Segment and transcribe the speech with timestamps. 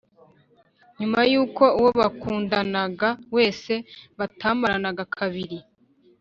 [0.99, 3.73] nyuma y’uko uwo bakundanaga wese
[4.19, 5.57] batamaranaga kabiri,